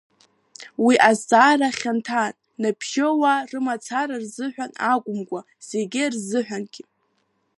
Уи 0.85 0.95
азҵаара 1.09 1.69
хьанҭан, 1.77 2.33
набжьоуаа 2.61 3.41
рымацара 3.49 4.15
рзыҳәан 4.23 4.71
акәымкәа, 4.91 5.39
зегьы 5.69 6.03
рзыҳәангьы… 6.13 6.83